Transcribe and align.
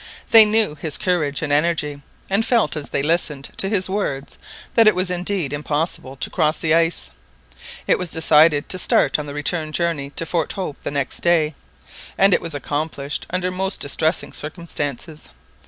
They 0.31 0.45
knew 0.45 0.73
his 0.73 0.97
courage 0.97 1.43
and 1.43 1.53
energy, 1.53 2.01
and 2.27 2.43
felt 2.43 2.75
as 2.75 2.89
they 2.89 3.03
listened 3.03 3.49
to 3.57 3.69
his 3.69 3.87
words 3.87 4.39
that 4.73 4.87
it 4.87 4.95
was 4.95 5.11
indeed 5.11 5.53
impossible 5.53 6.15
to 6.15 6.29
cross 6.31 6.57
the 6.57 6.73
ice. 6.73 7.11
It 7.85 7.99
was 7.99 8.09
decided 8.09 8.67
to 8.69 8.79
start 8.79 9.19
on 9.19 9.27
the 9.27 9.35
return 9.35 9.71
journey 9.71 10.09
to 10.15 10.25
Fort 10.25 10.53
Hope 10.53 10.81
the 10.81 10.89
next 10.89 11.19
day, 11.19 11.53
and 12.17 12.33
it 12.33 12.41
was 12.41 12.55
accomplished 12.55 13.27
under 13.29 13.51
most 13.51 13.79
distressing 13.79 14.33
circumstances. 14.33 15.29